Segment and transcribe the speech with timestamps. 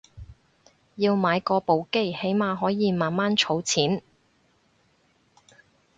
[0.95, 4.01] 要買過部機起碼可以慢慢儲錢